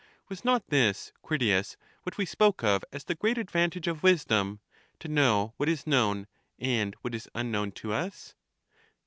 Was 0.29 0.43
not 0.43 0.65
this, 0.69 1.13
Critias, 1.21 1.77
what 2.01 2.17
we 2.17 2.25
spoke 2.25 2.63
of 2.63 2.83
as 2.91 3.03
the 3.03 3.13
great 3.13 3.37
advantage 3.37 3.85
of 3.87 4.01
wisdom— 4.01 4.59
to 4.99 5.07
know 5.07 5.53
what 5.57 5.69
is 5.69 5.85
known 5.85 6.25
and 6.57 6.95
what 7.01 7.13
is 7.13 7.29
unknown 7.35 7.71
to 7.73 7.93
us? 7.93 8.33